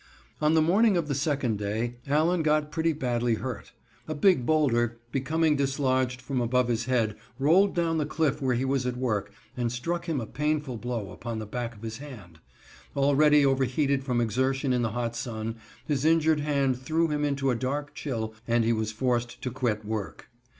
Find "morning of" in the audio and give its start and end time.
0.63-1.07